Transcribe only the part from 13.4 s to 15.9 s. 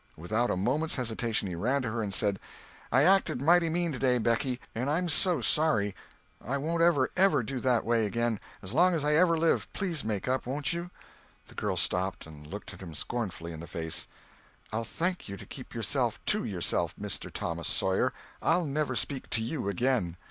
in the face: "I'll thank you to keep